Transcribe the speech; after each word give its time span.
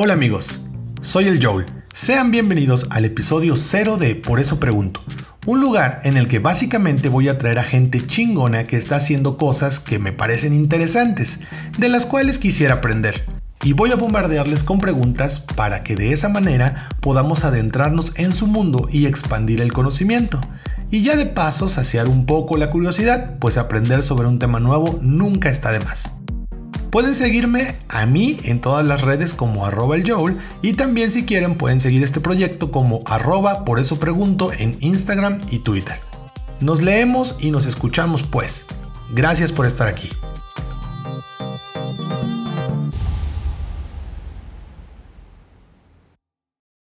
Hola 0.00 0.12
amigos, 0.12 0.60
soy 1.02 1.26
el 1.26 1.44
Joel. 1.44 1.66
Sean 1.92 2.30
bienvenidos 2.30 2.86
al 2.90 3.04
episodio 3.04 3.56
0 3.56 3.96
de 3.96 4.14
Por 4.14 4.38
eso 4.38 4.60
pregunto. 4.60 5.02
Un 5.44 5.60
lugar 5.60 6.00
en 6.04 6.16
el 6.16 6.28
que 6.28 6.38
básicamente 6.38 7.08
voy 7.08 7.28
a 7.28 7.36
traer 7.36 7.58
a 7.58 7.64
gente 7.64 8.06
chingona 8.06 8.62
que 8.62 8.76
está 8.76 8.94
haciendo 8.94 9.36
cosas 9.36 9.80
que 9.80 9.98
me 9.98 10.12
parecen 10.12 10.52
interesantes, 10.52 11.40
de 11.78 11.88
las 11.88 12.06
cuales 12.06 12.38
quisiera 12.38 12.74
aprender. 12.74 13.24
Y 13.64 13.72
voy 13.72 13.90
a 13.90 13.96
bombardearles 13.96 14.62
con 14.62 14.78
preguntas 14.78 15.40
para 15.40 15.82
que 15.82 15.96
de 15.96 16.12
esa 16.12 16.28
manera 16.28 16.88
podamos 17.00 17.42
adentrarnos 17.42 18.12
en 18.14 18.32
su 18.32 18.46
mundo 18.46 18.88
y 18.92 19.06
expandir 19.06 19.60
el 19.60 19.72
conocimiento. 19.72 20.40
Y 20.92 21.02
ya 21.02 21.16
de 21.16 21.26
paso 21.26 21.68
saciar 21.68 22.06
un 22.06 22.24
poco 22.24 22.56
la 22.56 22.70
curiosidad, 22.70 23.36
pues 23.40 23.58
aprender 23.58 24.04
sobre 24.04 24.28
un 24.28 24.38
tema 24.38 24.60
nuevo 24.60 25.00
nunca 25.02 25.50
está 25.50 25.72
de 25.72 25.80
más. 25.80 26.17
Pueden 26.90 27.14
seguirme 27.14 27.76
a 27.88 28.06
mí 28.06 28.38
en 28.44 28.60
todas 28.60 28.84
las 28.84 29.02
redes 29.02 29.34
como 29.34 29.66
arroba 29.66 29.96
el 29.96 30.04
y 30.62 30.72
también 30.72 31.12
si 31.12 31.24
quieren 31.24 31.56
pueden 31.56 31.80
seguir 31.80 32.02
este 32.02 32.20
proyecto 32.20 32.70
como 32.70 33.02
arroba 33.04 33.64
por 33.64 33.78
eso 33.78 33.98
pregunto 33.98 34.50
en 34.58 34.76
Instagram 34.80 35.40
y 35.50 35.58
Twitter. 35.58 36.00
Nos 36.60 36.82
leemos 36.82 37.36
y 37.40 37.50
nos 37.50 37.66
escuchamos 37.66 38.22
pues. 38.22 38.64
Gracias 39.10 39.52
por 39.52 39.66
estar 39.66 39.86
aquí. 39.86 40.08